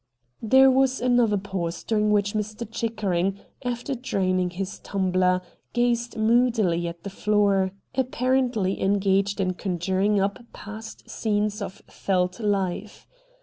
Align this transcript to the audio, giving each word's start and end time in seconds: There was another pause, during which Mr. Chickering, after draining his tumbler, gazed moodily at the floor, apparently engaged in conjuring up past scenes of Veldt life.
There 0.41 0.71
was 0.71 0.99
another 0.99 1.37
pause, 1.37 1.83
during 1.83 2.09
which 2.11 2.33
Mr. 2.33 2.67
Chickering, 2.67 3.37
after 3.63 3.93
draining 3.93 4.49
his 4.49 4.79
tumbler, 4.79 5.43
gazed 5.73 6.17
moodily 6.17 6.87
at 6.87 7.03
the 7.03 7.11
floor, 7.11 7.69
apparently 7.93 8.81
engaged 8.81 9.39
in 9.39 9.53
conjuring 9.53 10.19
up 10.19 10.39
past 10.53 11.07
scenes 11.07 11.61
of 11.61 11.83
Veldt 11.87 12.39
life. 12.39 13.05